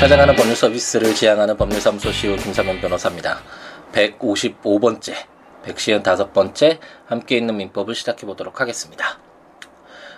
[0.00, 3.42] 찾아가는 법률 서비스를 지향하는 법률사무소 CEO 김사면 변호사입니다.
[3.92, 5.12] 155번째,
[5.62, 9.18] 155번째 함께 있는 민법을 시작해 보도록 하겠습니다.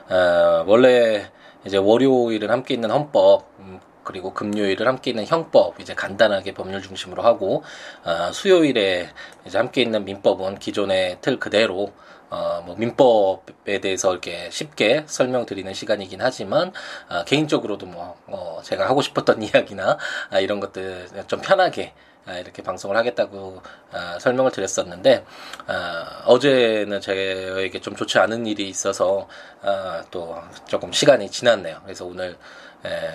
[0.09, 1.33] 어, 원래
[1.67, 7.25] 이제 월요일은 함께 있는 헌법, 음, 그리고 금요일을 함께 있는 형법 이제 간단하게 법률 중심으로
[7.25, 7.65] 하고
[8.05, 9.11] 어, 수요일에
[9.47, 11.93] 이제 함께 있는 민법은 기존의 틀 그대로
[12.33, 16.73] 어, 뭐 민법에 대해서 이렇게 쉽게 설명드리는 시간이긴 하지만
[17.11, 19.99] 어, 개인적으로도 뭐 어, 제가 하고 싶었던 이야기나
[20.31, 21.93] 아, 이런 것들 좀 편하게
[22.25, 23.61] 아, 이렇게 방송을 하겠다고
[23.93, 25.27] 아, 설명을 드렸었는데
[25.67, 29.29] 아, 어제는 저에게 좀 좋지 않은 일이 있어서
[29.61, 31.81] 아, 또 조금 시간이 지났네요.
[31.85, 32.35] 그래서 오늘 에,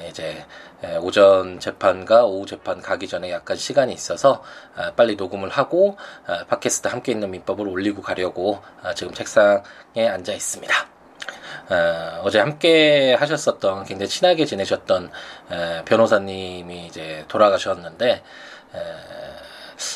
[0.10, 0.46] 이제
[0.84, 4.44] 에, 오전 재판과 오후 재판 가기 전에 약간 시간이 있어서
[4.76, 9.62] 아, 빨리 녹음을 하고 아, 팟캐스트 함께 있는 민법을 올리고 가려고 아, 지금 책상에
[10.08, 10.74] 앉아 있습니다.
[11.70, 15.12] 어, 어제 함께 하셨었던 굉장히 친하게 지내셨던
[15.52, 18.80] 에, 변호사님이 이제 돌아가셨는데 에,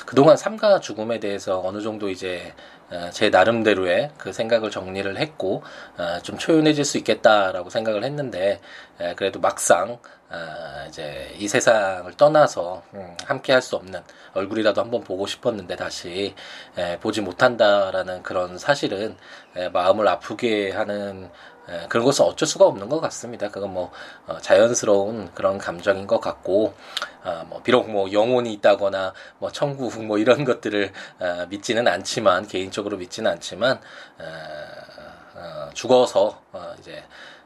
[0.06, 2.81] 그동안 삶과 죽음에 대해서 어느 정도 이제 어,
[3.12, 5.64] 제 나름대로의 그 생각을 정리를 했고
[5.98, 8.60] 어, 좀 초연해질 수 있겠다라고 생각을 했는데
[9.16, 9.98] 그래도 막상
[10.30, 14.02] 어, 이제 이 세상을 떠나서 음, 함께 할 수 없는
[14.34, 16.34] 얼굴이라도 한번 보고 싶었는데 다시
[17.02, 19.16] 보지 못한다라는 그런 사실은
[19.74, 21.30] 마음을 아프게 하는
[21.70, 23.50] 예, 그런 것은 어쩔 수가 없는 것 같습니다.
[23.50, 23.92] 그건 뭐
[24.28, 26.74] 어, 자연스러운 그런 감정인 것 같고
[27.24, 32.98] 어, 뭐 비록 뭐 영혼이 있다거나 뭐 천국 뭐 이런 것들을 어, 믿지는 않지만 개인적으로
[32.98, 33.80] 믿지는 않지만
[34.20, 34.24] 어,
[35.36, 37.04] 어, 죽어서 어, 이제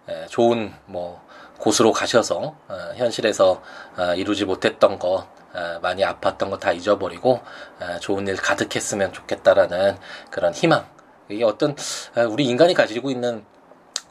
[0.07, 1.21] 에, 좋은 뭐
[1.57, 3.61] 곳으로 가셔서 어, 현실에서
[3.97, 7.41] 어, 이루지 못했던 것 어, 많이 아팠던 거 다 잊어버리고
[7.79, 9.97] 어, 좋은 일 가득했으면 좋겠다라는
[10.29, 10.85] 그런 희망
[11.29, 11.71] 이게 어떤
[12.15, 13.45] 어, 우리 인간이 가지고 있는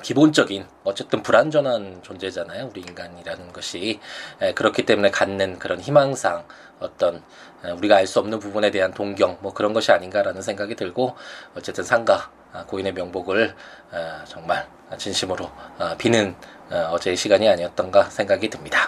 [0.05, 2.69] 기본적인 어쨌든 불완전한 존재잖아요.
[2.71, 4.01] 우리 인간이라는 것이
[4.43, 6.45] 에, 그렇기 때문에 갖는 그런 희망상
[6.79, 7.23] 어떤
[7.65, 11.17] 에, 우리가 알 수 없는 부분에 대한 동경 뭐 그런 것이 아닌가라는 생각이 들고
[11.57, 13.57] 어쨌든 상가 아, 고인의 명복을
[13.93, 16.37] 어, 정말 진심으로 어, 비는
[16.71, 18.87] 어, 어제의 시간이 아니었던가 생각이 듭니다.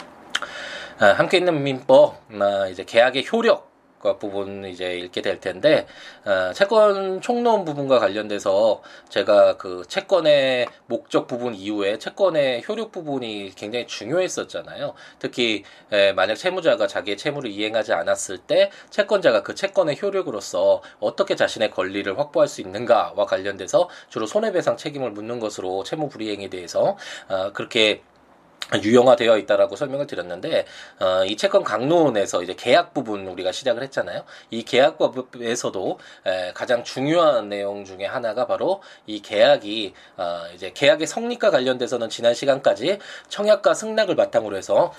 [0.99, 3.76] 아, 함께 있는 민법 아, 이제 계약의 효력
[4.19, 5.87] 부분 이제 읽게 될 텐데
[6.25, 13.87] 어, 채권 총론 부분과 관련돼서 제가 그 채권의 목적 부분 이후에 채권의 효력 부분이 굉장히
[13.87, 14.95] 중요했었잖아요.
[15.19, 21.71] 특히 에, 만약 채무자가 자기의 채무를 이행하지 않았을 때 채권자가 그 채권의 효력으로서 어떻게 자신의
[21.73, 26.97] 권리를 확보할 수 있는가와 관련돼서 주로 손해배상 책임을 묻는 것으로 채무 불이행에 대해서
[27.29, 28.03] 어, 그렇게
[28.83, 30.67] 유형화되어 있다라고 설명을 드렸는데
[31.01, 34.25] 어, 이 채권 강론에서 이제 계약 부분 우리가 시작을 했잖아요.
[34.51, 41.51] 이 계약법에서도 에, 가장 중요한 내용 중에 하나가 바로 이 계약이 어, 이제 계약의 성립과
[41.51, 44.93] 관련돼서는 지난 시간까지 청약과 승낙을 바탕으로 해서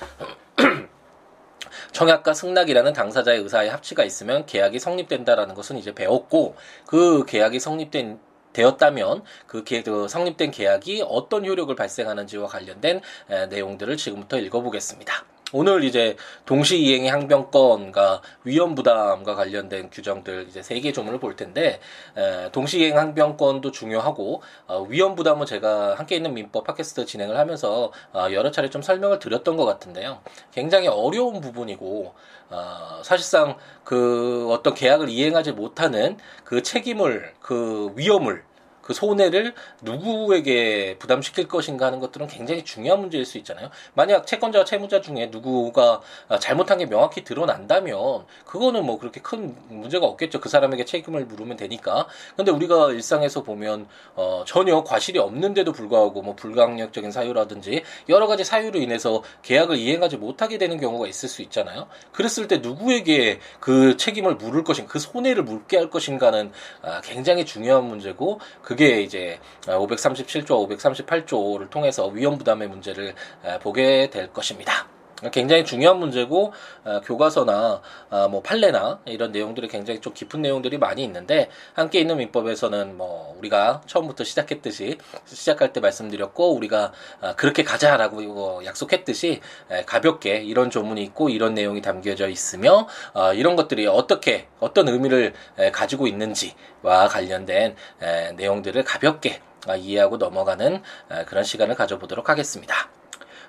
[1.92, 8.20] 청약과 승낙이라는 당사자의 의사의 합치가 있으면 계약이 성립된다라는 것은 이제 배웠고 그 계약이 성립된
[8.54, 15.37] 되었다면 그, 계, 그 성립된 계약이 어떤 효력을 발생하는지와 관련된 에, 내용들을 지금부터 읽어보겠습니다.
[15.54, 21.80] 오늘 이제 동시 이행의 항변권과 위험 부담과 관련된 규정들 이제 세 개 조문을 볼 텐데
[22.18, 27.92] 에, 동시 이행 항변권도 중요하고 어, 위험 부담은 제가 함께 있는 민법 팟캐스트 진행을 하면서
[28.14, 30.20] 어, 여러 차례 좀 설명을 드렸던 것 같은데요.
[30.52, 32.14] 굉장히 어려운 부분이고
[32.50, 38.44] 어, 사실상 그 어떤 계약을 이행하지 못하는 그 책임을 그 위험을
[38.88, 43.70] 그 손해를 누구에게 부담시킬 것인가 하는 것들은 굉장히 중요한 문제일 수 있잖아요.
[43.94, 46.00] 만약 채권자와 채무자 중에 누구가
[46.40, 50.40] 잘못한 게 명확히 드러난다면 그거는 뭐 그렇게 큰 문제가 없겠죠.
[50.40, 52.08] 그 사람에게 책임을 물으면 되니까.
[52.38, 58.80] 근데 우리가 일상에서 보면 어 전혀 과실이 없는데도 불구하고 뭐 불강력적인 사유라든지 여러 가지 사유로
[58.80, 61.88] 인해서 계약을 이행하지 못하게 되는 경우가 있을 수 있잖아요.
[62.14, 66.54] 그랬을 때 누구에게 그 책임을 물을 것인가, 그 손해를 물게 할 것인가는
[66.84, 73.16] 아, 굉장히 중요한 문제고 그 그게 이제 537조, 538조를 통해서 위험 부담의 문제를
[73.60, 74.97] 보게 될 것입니다.
[75.32, 76.54] 굉장히 중요한 문제고
[76.84, 82.18] 어, 교과서나 어, 뭐 판례나 이런 내용들이 굉장히 좀 깊은 내용들이 많이 있는데 함께 있는
[82.18, 86.92] 민법에서는 뭐 우리가 처음부터 시작했듯이 시작할 때 말씀드렸고 우리가
[87.22, 89.42] 어, 그렇게 가자라고 약속했듯이
[89.72, 95.34] 에, 가볍게 이런 조문이 있고 이런 내용이 담겨져 있으며 어, 이런 것들이 어떻게 어떤 의미를
[95.58, 100.82] 에, 가지고 있는지와 관련된 에, 내용들을 가볍게 어, 이해하고 넘어가는
[101.12, 102.97] 에, 그런 시간을 가져보도록 하겠습니다.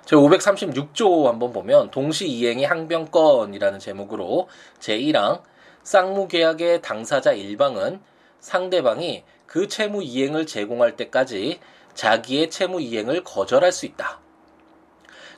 [0.09, 4.47] 제 536조 한번 보면 동시 이행의 항변권이라는 제목으로
[4.79, 5.43] 제1항
[5.83, 8.01] 쌍무계약의 당사자 일방은
[8.39, 11.59] 상대방이 그 채무 이행을 제공할 때까지
[11.93, 14.19] 자기의 채무 이행을 거절할 수 있다.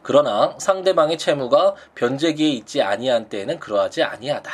[0.03, 4.51] 그러나 상대방의 채무가 변제기에 있지 아니한 때에는 그러하지 아니하다.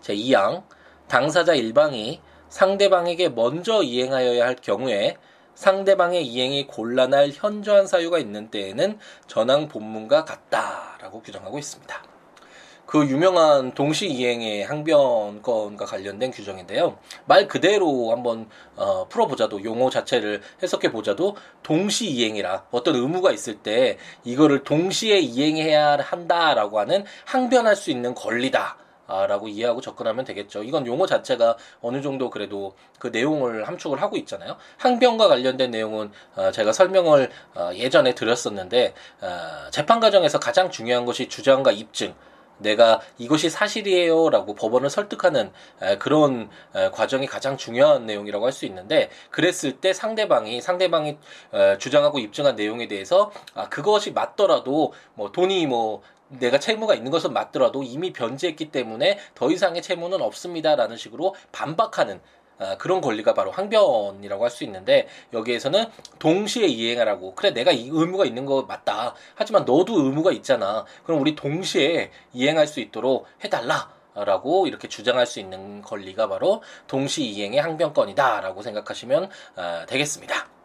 [0.00, 0.62] 제2항
[1.06, 5.18] 당사자 일방이 상대방에게 먼저 이행하여야 할 경우에
[5.56, 12.02] 상대방의 이행이 곤란할 현저한 사유가 있는 때에는 전항 본문과 같다라고 규정하고 있습니다.
[12.86, 16.96] 그 유명한 동시 이행의 항변권과 관련된 규정인데요.
[17.24, 23.98] 말 그대로 한번 어, 풀어보자도 용어 자체를 해석해 보자도 동시 이행이라 어떤 의무가 있을 때
[24.22, 28.85] 이거를 동시에 이행해야 한다라고 하는 항변할 수 있는 권리다.
[29.06, 30.62] 아, 라고 이해하고 접근하면 되겠죠.
[30.62, 34.56] 이건 용어 자체가 어느 정도 그래도 그 내용을 함축을 하고 있잖아요.
[34.78, 41.28] 항변과 관련된 내용은 어, 제가 설명을 어, 예전에 드렸었는데 어, 재판 과정에서 가장 중요한 것이
[41.28, 42.14] 주장과 입증.
[42.58, 45.52] 내가 이것이 사실이에요 라고 법원을 설득하는
[45.98, 46.48] 그런
[46.92, 51.18] 과정이 가장 중요한 내용이라고 할 수 있는데 그랬을 때 상대방이 상대방이
[51.78, 57.82] 주장하고 입증한 내용에 대해서 아 그것이 맞더라도 뭐 돈이 뭐 내가 채무가 있는 것은 맞더라도
[57.82, 62.20] 이미 변제했기 때문에 더 이상의 채무는 없습니다라는 식으로 반박하는
[62.58, 65.84] 아, 그런 권리가 바로 항변이라고 할 수 있는데 여기에서는
[66.18, 67.34] 동시에 이행하라고.
[67.34, 69.14] 그래 내가 이 의무가 있는 거 맞다.
[69.34, 70.86] 하지만 너도 의무가 있잖아.
[71.04, 77.24] 그럼 우리 동시에 이행할 수 있도록 해달라 라고 이렇게 주장할 수 있는 권리가 바로 동시
[77.24, 80.55] 이행의 항변권이다라고 생각하시면 아, 되겠습니다.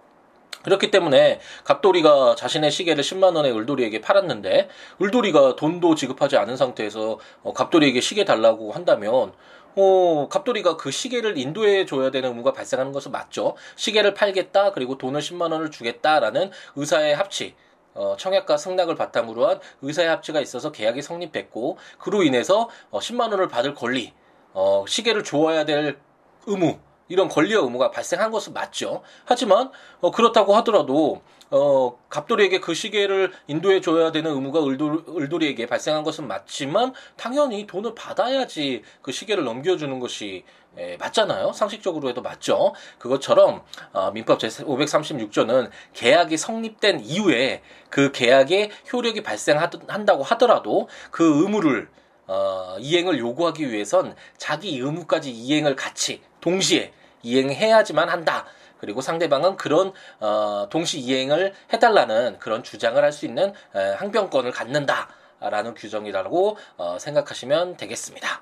[0.64, 4.70] 그렇기 때문에 갑돌이가 자신의 시계를 10만 원에 을돌이에게 팔았는데
[5.02, 9.34] 을돌이가 돈도 지급하지 않은 상태에서 어, 갑돌이에게 시계 달라고 한다면
[9.76, 13.56] 어, 갑돌이가 그 시계를 인도해 줘야 되는 의무가 발생하는 것은 맞죠.
[13.76, 17.56] 시계를 팔겠다 그리고 돈을 10만 원을 주겠다라는 의사의 합치
[17.94, 23.48] 어, 청약과 승낙을 바탕으로 한 의사의 합치가 있어서 계약이 성립했고 그로 인해서 어, 10만 원을
[23.48, 24.14] 받을 권리
[24.54, 25.98] 어, 시계를 줘야 될
[26.46, 26.80] 의무
[27.12, 29.02] 이런 권리와 의무가 발생한 것은 맞죠.
[29.26, 29.70] 하지만
[30.00, 36.26] 어, 그렇다고 하더라도 어, 갑돌이에게 그 시계를 인도해 줘야 되는 의무가 을돌, 을돌이에게 발생한 것은
[36.28, 40.46] 맞지만 당연히 돈을 받아야지 그 시계를 넘겨주는 것이
[40.78, 41.52] 에, 맞잖아요.
[41.52, 42.74] 상식적으로 해도 맞죠.
[42.98, 51.90] 그것처럼 어, 민법 제536조는 계약이 성립된 이후에 그 계약의 효력이 발생한다고 하더라도 그 의무를
[52.28, 58.46] 어, 이행을 요구하기 위해선 자기 의무까지 이행을 같이 동시에 이행해야지만 한다.
[58.80, 65.76] 그리고 상대방은 그런 어, 동시 이행을 해달라는 그런 주장을 할 수 있는 에, 항변권을 갖는다라는
[65.76, 68.42] 규정이라고 어, 생각하시면 되겠습니다.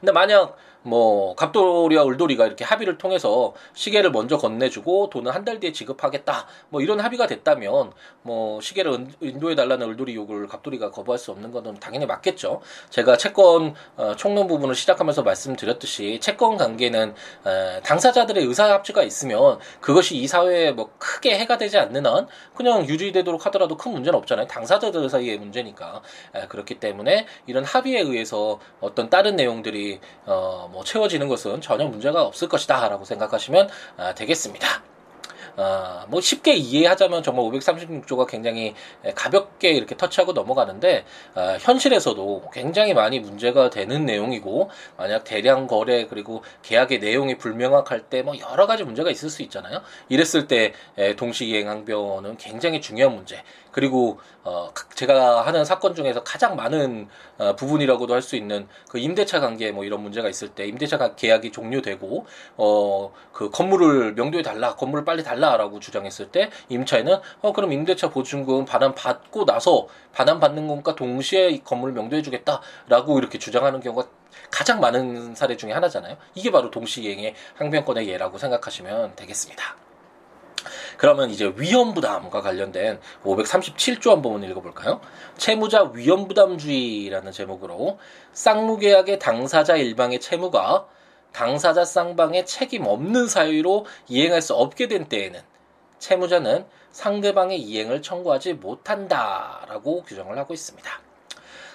[0.00, 5.72] 근데 만약 뭐 갑돌이와 울돌이가 이렇게 합의를 통해서 시계를 먼저 건네주고 돈은 한 달 뒤에
[5.72, 7.92] 지급하겠다 뭐 이런 합의가 됐다면
[8.22, 12.60] 뭐 시계를 인도해 달라는 울돌이 요구를 갑돌이가 거부할 수 없는 것은 당연히 맞겠죠.
[12.90, 17.14] 제가 채권 어, 총론 부분을 시작하면서 말씀드렸듯이 채권 관계는
[17.46, 22.86] 에, 당사자들의 의사 합치가 있으면 그것이 이 사회에 뭐 크게 해가 되지 않는 한 그냥
[22.88, 24.46] 유지되도록 하더라도 큰 문제는 없잖아요.
[24.46, 26.02] 당사자들 사이의 문제니까
[26.34, 32.22] 에, 그렇기 때문에 이런 합의에 의해서 어떤 다른 내용들이 어, 뭐 채워지는 것은 전혀 문제가
[32.22, 34.82] 없을 것이다라고 생각하시면 아, 되겠습니다.
[35.56, 38.74] 어, 뭐 쉽게 이해하자면 정말 536조가 굉장히
[39.14, 41.04] 가볍게 이렇게 터치하고 넘어가는데
[41.34, 48.22] 어, 현실에서도 굉장히 많이 문제가 되는 내용이고 만약 대량 거래 그리고 계약의 내용이 불명확할 때
[48.22, 49.82] 뭐 여러 가지 문제가 있을 수 있잖아요.
[50.08, 50.72] 이랬을 때
[51.16, 53.42] 동시이행 항변은 굉장히 중요한 문제.
[53.72, 59.40] 그리고 어 제가 하는 사건 중에서 가장 많은 어, 부분이라고도 할 수 있는 그 임대차
[59.40, 62.26] 관계 뭐 이런 문제가 있을 때 임대차 계약이 종료되고
[62.56, 68.64] 어 그 건물을 명도해 달라 건물을 빨리 달라라고 주장했을 때 임차인은 어 그럼 임대차 보증금
[68.64, 74.08] 반환 받고 나서 반환 받는 것과 동시에 이 건물을 명도해 주겠다라고 이렇게 주장하는 경우가
[74.50, 76.16] 가장 많은 사례 중에 하나잖아요.
[76.34, 79.91] 이게 바로 동시이행의 항변권의 예라고 생각하시면 되겠습니다.
[80.96, 85.00] 그러면 이제 위험 부담과 관련된 537조 한번 읽어볼까요?
[85.36, 87.98] 채무자 위험 부담주의라는 제목으로
[88.32, 90.86] 쌍무계약의 당사자 일방의 채무가
[91.32, 95.40] 당사자 쌍방의 책임 없는 사유로 이행할 수 없게 된 때에는
[95.98, 101.11] 채무자는 상대방의 이행을 청구하지 못한다라고 규정을 하고 있습니다.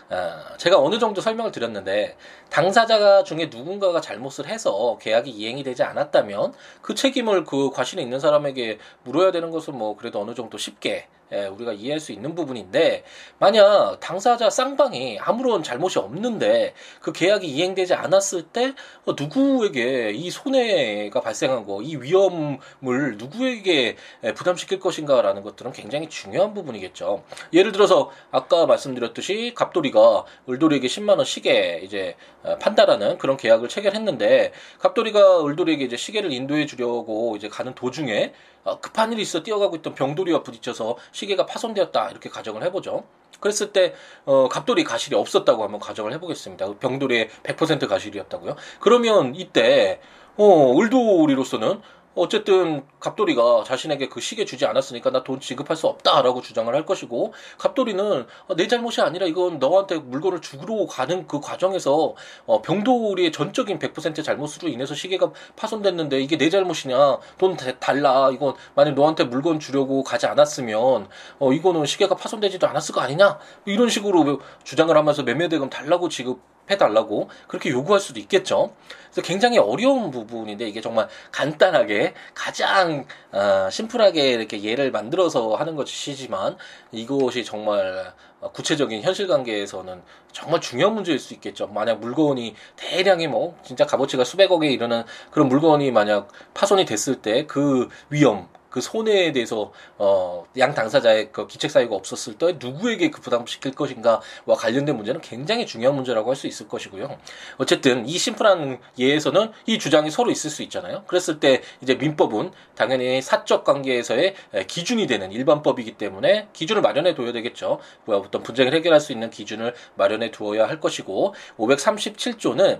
[0.09, 2.15] 어, 제가 어느 정도 설명을 드렸는데
[2.49, 8.79] 당사자 중에 누군가가 잘못을 해서 계약이 이행이 되지 않았다면 그 책임을 그 과실에 있는 사람에게
[9.03, 13.03] 물어야 되는 것은 뭐 그래도 어느 정도 쉽게 예, 우리가 이해할 수 있는 부분인데
[13.37, 18.73] 만약 당사자 쌍방이 아무런 잘못이 없는데 그 계약이 이행되지 않았을 때
[19.05, 26.53] 어, 누구에게 이 손해가 발생한 거, 이 위험을 누구에게 예, 부담시킬 것인가라는 것들은 굉장히 중요한
[26.53, 27.23] 부분이겠죠.
[27.53, 34.53] 예를 들어서 아까 말씀드렸듯이 갑돌이가 을돌이에게 10만 원 시계 이제 어, 판다라는 그런 계약을 체결했는데
[34.79, 38.33] 갑돌이가 을돌이에게 이제 시계를 인도해 주려고 이제 가는 도중에
[38.67, 43.05] 어, 급한 일이 있어 뛰어가고 있던 병돌이와 부딪혀서 시계가 파손되었다 이렇게 가정을 해보죠.
[43.39, 43.93] 그랬을 때
[44.25, 46.79] 어, 갑돌이 가실이 없었다고 한번 가정을 해보겠습니다.
[46.79, 48.55] 병돌이의 100% 가실이었다고요.
[48.79, 50.01] 그러면 이때
[50.35, 51.81] 어, 을돌이로서는
[52.17, 57.33] 어쨌든 갑돌이가 자신에게 그 시계 주지 않았으니까 나 돈 지급할 수 없다라고 주장을 할 것이고
[57.57, 63.77] 갑돌이는 어, 내 잘못이 아니라 이건 너한테 물건을 주러 가는 그 과정에서 어, 병돌이의 전적인
[63.79, 67.19] 100% 잘못으로 인해서 시계가 파손됐는데 이게 내 잘못이냐?
[67.37, 68.29] 돈 달라.
[68.31, 71.09] 이건 만약 너한테 물건 주려고 가지 않았으면
[71.39, 73.37] 어 이거는 시계가 파손되지도 않았을 거 아니냐?
[73.65, 78.73] 이런 식으로 주장을 하면서 매매대금 달라고 지급 해달라고 그렇게 요구할 수도 있겠죠.
[79.11, 86.57] 그래서 굉장히 어려운 부분인데 이게 정말 간단하게 가장 어, 심플하게 이렇게 예를 만들어서 하는 것이지만
[86.91, 88.13] 이것이 정말
[88.53, 91.67] 구체적인 현실 관계에서는 정말 중요한 문제일 수 있겠죠.
[91.67, 97.89] 만약 물건이 대량의 뭐 진짜 값어치가 수백억에 이르는 그런 물건이 만약 파손이 됐을 때 그
[98.09, 103.47] 위험 그 손해에 대해서 어, 양 당사자의 그 기책 사유가 없었을 때 누구에게 그 부담을
[103.47, 107.17] 시킬 것인가와 관련된 문제는 굉장히 중요한 문제라고 할 수 있을 것이고요.
[107.57, 111.03] 어쨌든 이 심플한 예에서는 이 주장이 서로 있을 수 있잖아요.
[111.07, 114.35] 그랬을 때 이제 민법은 당연히 사적 관계에서의
[114.67, 117.79] 기준이 되는 일반법이기 때문에 기준을 마련해 둬야 되겠죠.
[118.05, 122.79] 뭐 어떤 분쟁을 해결할 수 있는 기준을 마련해 두어야 할 것이고 537조는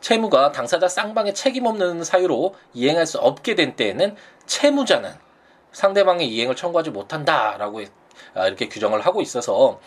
[0.00, 4.16] 채무가 당사자 쌍방의 책임 없는 사유로 이행할 수 없게 된 때에는
[4.46, 5.10] 채무자는
[5.72, 7.82] 상대방의 이행을 청구하지 못한다라고
[8.34, 9.80] 아, 이렇게 규정을 하고 있어서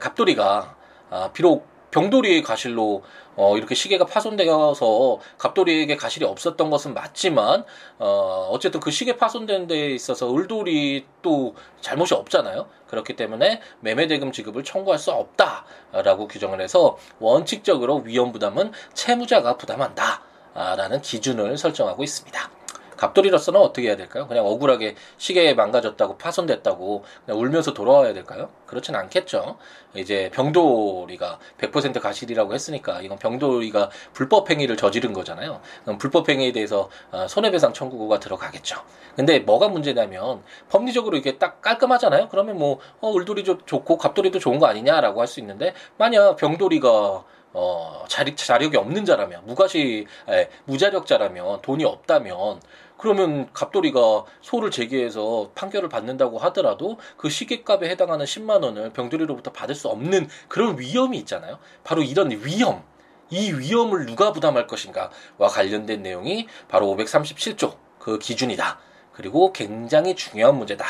[0.00, 0.76] 갑돌이가
[1.10, 3.02] 아, 비록 병돌이의 가실로
[3.36, 7.64] 어 이렇게 시계가 파손되어서 갑돌이에게 가실이 없었던 것은 맞지만
[7.98, 12.68] 어 어쨌든 그 시계 파손된 데 있어서 을돌이 또 잘못이 없잖아요.
[12.88, 21.00] 그렇기 때문에 매매 대금 지급을 청구할 수 없다라고 규정을 해서 원칙적으로 위험 부담은 채무자가 부담한다라는
[21.00, 22.50] 기준을 설정하고 있습니다.
[22.96, 24.26] 갑돌이로서는 어떻게 해야 될까요?
[24.26, 28.50] 그냥 억울하게 시계에 망가졌다고 파손됐다고 울면서 돌아와야 될까요?
[28.66, 29.56] 그렇진 않겠죠.
[29.94, 35.60] 이제 병돌이가 100% 가실이라고 했으니까 이건 병돌이가 불법 행위를 저지른 거잖아요.
[35.98, 38.76] 불법 행위에 대해서 어, 손해배상 청구가 들어가겠죠.
[39.14, 42.28] 근데 뭐가 문제냐면 법리적으로 이게 딱 깔끔하잖아요.
[42.28, 47.24] 그러면 뭐 어, 울돌이도 좋고 갑돌이도 좋은 거 아니냐라고 할 수 있는데 만약 병돌이가
[47.58, 52.60] 어, 자력, 자력이 없는 자라면, 무가시, 에, 무자력자라면, 돈이 없다면,
[52.98, 59.88] 그러면 갑돌이가 소를 제기해서 판결을 받는다고 하더라도 그 시계값에 해당하는 10만 원을 병돌이로부터 받을 수
[59.88, 61.58] 없는 그런 위험이 있잖아요.
[61.82, 62.82] 바로 이런 위험,
[63.30, 68.78] 이 위험을 누가 부담할 것인가와 관련된 내용이 바로 537조 그 기준이다.
[69.12, 70.84] 그리고 굉장히 중요한 문제다.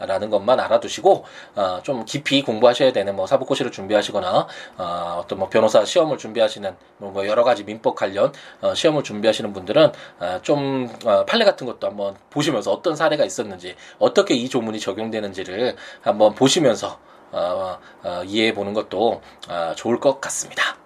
[0.00, 1.24] 라는 것만 알아두시고
[1.56, 4.46] 어, 좀 깊이 공부하셔야 되는 뭐 사법고시를 준비하시거나
[4.78, 9.92] 어, 어떤 뭐 변호사 시험을 준비하시는 뭐 여러 가지 민법 관련 어, 시험을 준비하시는 분들은
[10.20, 15.76] 어, 좀 어, 판례 같은 것도 한번 보시면서 어떤 사례가 있었는지 어떻게 이 조문이 적용되는지를
[16.02, 16.98] 한번 보시면서
[17.30, 20.76] 어, 어, 이해해 보는 것도 어, 좋을 것 같습니다.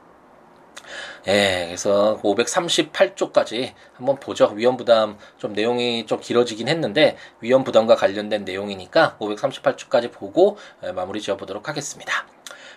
[1.28, 4.52] 예, 그래서 538조까지 한번 보죠.
[4.54, 11.20] 위험 부담 좀 내용이 좀 길어지긴 했는데 위험 부담과 관련된 내용이니까 538조까지 보고 예, 마무리
[11.20, 12.26] 지어 보도록 하겠습니다.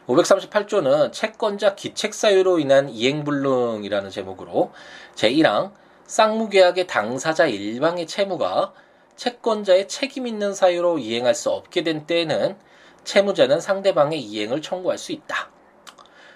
[0.08, 4.72] 538조는 채권자 기책 사유로 인한 이행불능이라는 제목으로
[5.16, 5.72] 제1항
[6.06, 8.74] 쌍무계약의 당사자 일방의 채무가
[9.16, 12.56] 채권자의 책임 있는 사유로 이행할 수 없게 된 때에는
[13.04, 15.50] 채무자는 상대방의 이행을 청구할 수 있다.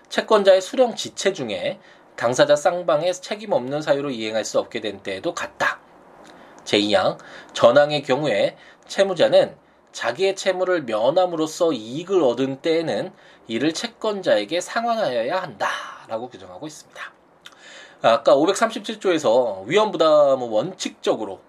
[0.10, 1.80] 채권자의 수령 지체 중에
[2.20, 5.80] 당사자 쌍방의 책임 없는 사유로 이행할 수 없게 된 때에도 같다.
[6.66, 7.18] 제2항
[7.54, 8.58] 전항의 경우에
[8.88, 9.56] 채무자는
[9.94, 13.14] 자기의 채무를 면함으로써 이익을 얻은 때에는
[13.48, 17.02] 이를 채권자에게 상환하여야 한다라고 규정하고 있습니다.
[18.02, 21.40] 아까 537조에서 위험 부담은 원칙적으로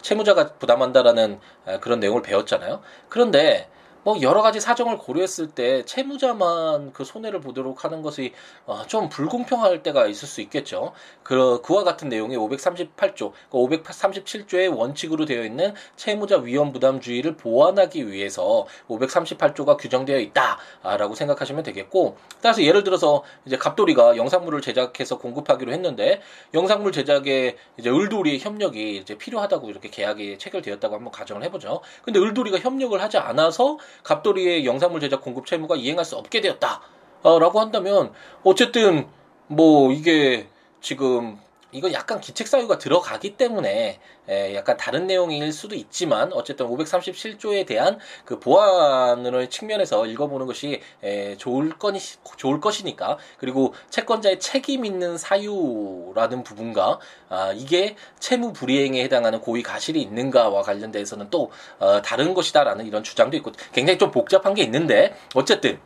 [0.00, 1.40] 채무자가 부담한다라는
[1.80, 2.82] 그런 내용을 배웠잖아요.
[3.08, 3.68] 그런데
[4.02, 8.32] 뭐 여러 가지 사정을 고려했을 때 채무자만 그 손해를 보도록 하는 것이
[8.64, 10.92] 어, 좀 불공평할 때가 있을 수 있겠죠.
[11.22, 18.66] 그 그와 같은 내용이 538조, 그 537조의 원칙으로 되어 있는 채무자 위험 부담주의를 보완하기 위해서
[18.88, 26.20] 538조가 규정되어 있다라고 생각하시면 되겠고, 따라서 예를 들어서 이제 갑돌이가 영상물을 제작해서 공급하기로 했는데
[26.54, 31.80] 영상물 제작에 이제 을돌이의 협력이 이제 필요하다고 이렇게 계약이 체결되었다고 한번 가정을 해보죠.
[32.02, 36.80] 근데 을돌이가 협력을 하지 않아서 갑돌이의 영상물 제작 공급 채무가 이행할 수 없게 되었다.
[37.22, 38.12] 어, 라고 한다면
[38.44, 39.06] 어쨌든
[39.46, 40.48] 뭐 이게
[40.80, 41.38] 지금
[41.72, 47.98] 이건 약간 기책 사유가 들어가기 때문에 에, 약간 다른 내용일 수도 있지만 어쨌든 537조에 대한
[48.24, 51.98] 그 보완을 측면에서 읽어보는 것이 에, 좋을 거니
[52.36, 53.18] 좋을 것이니까.
[53.38, 56.98] 그리고 채권자의 책임 있는 사유라는 부분과
[57.28, 63.36] 아, 이게 채무 불이행에 해당하는 고의 가실이 있는가와 관련돼서는 또 어, 다른 것이다라는 이런 주장도
[63.38, 65.78] 있고 굉장히 좀 복잡한 게 있는데 어쨌든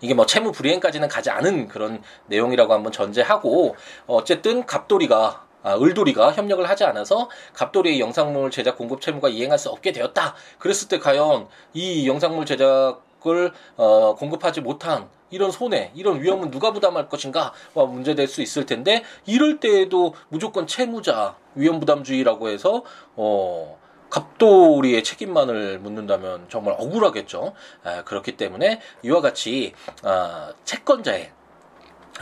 [0.00, 3.76] 이게 뭐 채무 불이행까지는 가지 않은 그런 내용이라고 한번 전제하고
[4.06, 9.90] 어쨌든 갑돌이가 아, 을돌이가 협력을 하지 않아서 갑돌이의 영상물 제작 공급 채무가 이행할 수 없게
[9.90, 10.36] 되었다.
[10.58, 17.08] 그랬을 때 과연 이 영상물 제작을 어, 공급하지 못한 이런 손해, 이런 위험은 누가 부담할
[17.08, 22.84] 것인가와 문제될 수 있을 텐데 이럴 때에도 무조건 채무자 위험 부담주의라고 해서
[23.16, 23.76] 어
[24.16, 27.52] 갑돌이의 책임만을 묻는다면 정말 억울하겠죠.
[27.84, 31.32] 아, 그렇기 때문에 이와 같이 아, 채권자의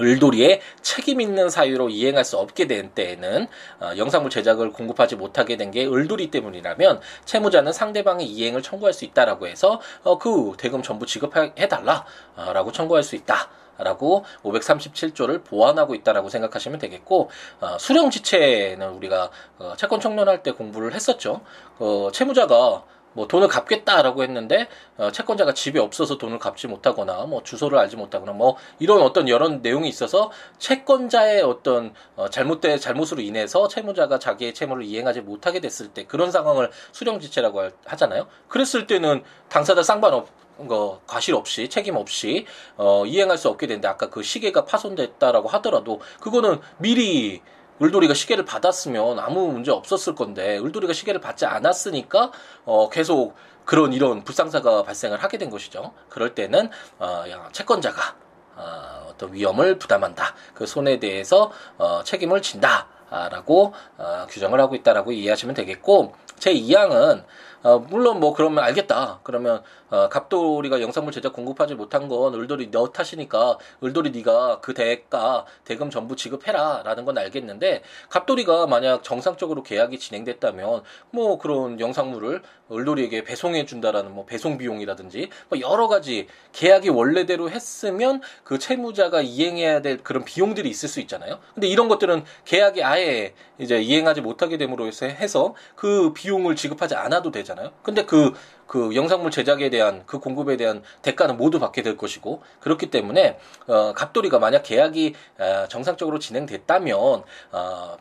[0.01, 3.47] 을돌이의 책임 있는 사유로 이행할 수 없게 된 때에는
[3.81, 9.47] 어, 영상물 제작을 공급하지 못하게 된 게 을돌이 때문이라면 채무자는 상대방의 이행을 청구할 수 있다라고
[9.47, 13.49] 해서 어, 그 대금 전부 지급해달라라고 청구할 수 있다.
[13.79, 20.95] 라고 537조를 보완하고 있다라고 생각하시면 되겠고 어, 수령 지체는 우리가 어, 채권 청론할 때 공부를
[20.95, 21.41] 했었죠.
[21.79, 27.79] 어, 채무자가 뭐 돈을 갚겠다라고 했는데 어, 채권자가 집에 없어서 돈을 갚지 못하거나 뭐 주소를
[27.79, 34.19] 알지 못하거나 뭐 이런 어떤 여러 내용이 있어서 채권자의 어떤 어, 잘못된 잘못으로 인해서 채무자가
[34.19, 38.27] 자기의 채무를 이행하지 못하게 됐을 때 그런 상황을 수령지체라고 하잖아요.
[38.49, 40.13] 그랬을 때는 당사자 쌍반
[40.59, 42.47] 업거 과실 없이 책임 없이
[42.77, 47.43] 어, 이행할 수 없게 되는데 아까 그 시계가 파손됐다라고 하더라도 그거는 미리
[47.83, 52.31] 을돌이가 시계를 받았으면 아무 문제 없었을 건데 을돌이가 시계를 받지 않았으니까
[52.65, 53.35] 어, 계속
[53.65, 55.93] 그런 이런 불상사가 발생을 하게 된 것이죠.
[56.09, 58.17] 그럴 때는 어, 채권자가
[58.57, 60.35] 어, 어떤 위험을 부담한다.
[60.55, 67.25] 그 손에 대해서 어, 책임을 진다 라고 어, 규정을 하고 있다라고 이해하시면 되겠고 제 2항은
[67.65, 69.21] 어, 물론 뭐 그러면 알겠다.
[69.23, 75.47] 그러면 어, 갑돌이가 영상물 제작 공급하지 못한 건 을돌이 너 탓이니까 을돌이 네가 그 대가
[75.65, 83.65] 대금 전부 지급해라라는 건 알겠는데 갑돌이가 만약 정상적으로 계약이 진행됐다면 뭐 그런 영상물을 을돌이에게 배송해
[83.65, 90.25] 준다라는 뭐 배송 비용이라든지 뭐 여러 가지 계약이 원래대로 했으면 그 채무자가 이행해야 될 그런
[90.25, 91.39] 비용들이 있을 수 있잖아요.
[91.55, 97.54] 근데 이런 것들은 계약이 아예 이제 이행하지 못하게 됨으로 해서 그 비용을 지급하지 않아도 되잖아요.
[97.83, 98.33] 근데 그,
[98.67, 103.93] 그 영상물 제작에 대한 그 공급에 대한 대가는 모두 받게 될 것이고 그렇기 때문에 어,
[103.93, 107.97] 갑돌이가 만약 계약이 어, 정상적으로 진행됐다면 어,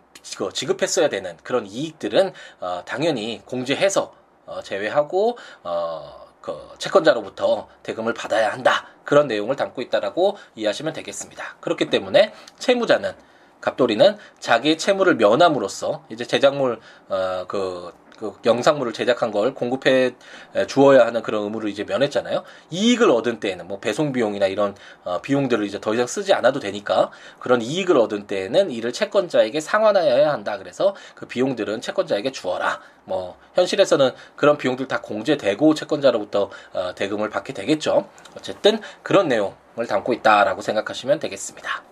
[0.54, 4.14] 지급했어야 되는 그런 이익들은 어, 당연히 공제해서
[4.46, 11.56] 어, 제외하고 어, 그 채권자로부터 대금을 받아야 한다 그런 내용을 담고 있다라고 이해하시면 되겠습니다.
[11.62, 13.14] 그렇기 때문에 채무자는
[13.62, 20.12] 갑돌이는 자기의 채무를 면함으로써 이제 제작물 어 그 그 영상물을 제작한 걸 공급해
[20.68, 22.44] 주어야 하는 그런 의무를 이제 면했잖아요.
[22.70, 27.12] 이익을 얻은 때에는 뭐 배송 비용이나 이런 어, 비용들을 이제 더 이상 쓰지 않아도 되니까
[27.40, 30.58] 그런 이익을 얻은 때에는 이를 채권자에게 상환하여야 한다.
[30.58, 32.80] 그래서 그 비용들은 채권자에게 주어라.
[33.04, 38.08] 뭐 현실에서는 그런 비용들 다 공제되고 채권자로부터 어, 대금을 받게 되겠죠.
[38.38, 41.84] 어쨌든 그런 내용을 담고 있다라고 생각하시면 되겠습니다.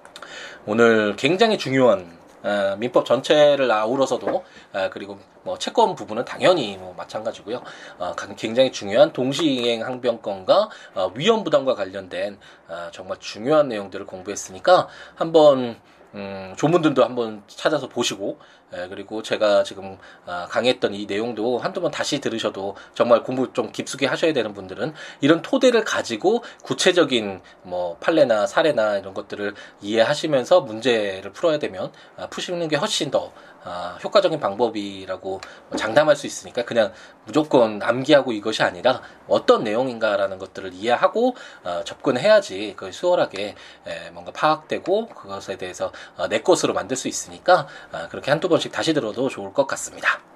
[0.66, 4.28] 오늘 굉장히 중요한 어, 민법 전체를 아우러서도
[4.74, 7.62] 어, 그리고 뭐 채권 부분은 당연히 뭐 마찬가지고요.
[8.00, 15.80] 어, 굉장히 중요한 동시이행 항변권과 어, 위험 부담과 관련된 어, 정말 중요한 내용들을 공부했으니까 한번
[16.14, 18.38] 음, 조문들도 한번 찾아서 보시고
[18.74, 23.72] 예, 그리고 제가 지금 아, 강의했던 이 내용도 한두 번 다시 들으셔도 정말 공부 좀
[23.72, 31.32] 깊숙이 하셔야 되는 분들은 이런 토대를 가지고 구체적인 뭐 판례나 사례나 이런 것들을 이해하시면서 문제를
[31.32, 33.32] 풀어야 되면 아, 푸시는 게 훨씬 더
[33.64, 35.42] 아, 효과적인 방법이라고
[35.76, 36.92] 장담할 수 있으니까 그냥
[37.26, 43.56] 무조건 암기하고 이것이 아니라 어떤 내용인가라는 것들을 이해하고 어, 접근해야지 그 수월하게
[43.86, 48.72] 에, 뭔가 파악되고 그것에 대해서 어, 내 것으로 만들 수 있으니까 어, 그렇게 한두 번씩
[48.72, 50.31] 다시 들어도 좋을 것 같습니다.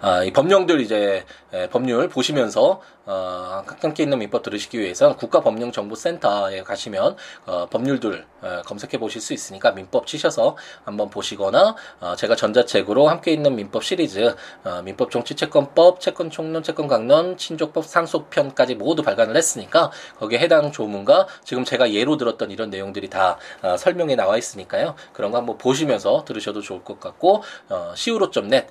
[0.00, 7.16] 아, 이 법령들 이제 에, 법률 보시면서 어, 함께 있는 민법 들으시기 위해서 국가법령정보센터에 가시면
[7.46, 13.32] 어, 법률들 어, 검색해 보실 수 있으니까 민법 치셔서 한번 보시거나 어, 제가 전자책으로 함께
[13.32, 19.36] 있는 민법 시리즈 어, 민법 정치 채권법, 채권 총론, 채권 강론, 친족법 상속편까지 모두 발간을
[19.36, 24.94] 했으니까 거기에 해당 조문과 지금 제가 예로 들었던 이런 내용들이 다 어, 설명에 나와 있으니까요.
[25.12, 28.68] 그런 거 한번 보시면서 들으셔도 좋을 것 같고 어, siwo.net,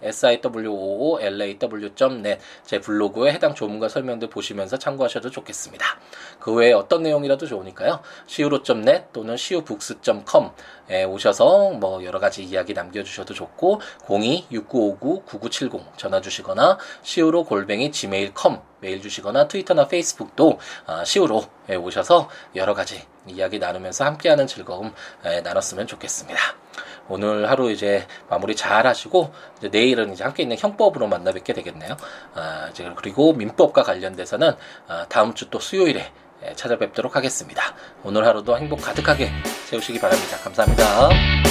[0.91, 5.86] siwo.law.net 제 블로그에 해당 조문과 설명들 보시면서 참고하셔도 좋겠습니다.
[6.39, 8.01] 그 외에 어떤 내용이라도 좋으니까요.
[8.27, 17.91] siwo.net 또는 siwobooks.com에 오셔서 뭐 여러 가지 이야기 남겨주셔도 좋고 02-6959-9970 전화 주시거나 siwo 골뱅이
[17.91, 24.94] gmail.com 메일 주시거나 트위터나 페이스북도 아, 시우로에 오셔서 여러 가지 이야기 나누면서 함께하는 즐거움
[25.44, 26.39] 나눴으면 좋겠습니다.
[27.08, 31.98] 오늘 하루 이제 마무리 잘 하시고 이제 내일은 이제 함께 있는 형법으로 만나 뵙게 되겠네요.
[32.34, 34.54] 아, 그리고 민법과 관련돼서는
[34.88, 36.12] 아, 다음 주 또 수요일에
[36.56, 37.62] 찾아뵙도록 하겠습니다.
[38.04, 39.30] 오늘 하루도 행복 가득하게
[39.65, 40.38] 세우시기 바랍니다.
[40.38, 41.51] 감사합니다.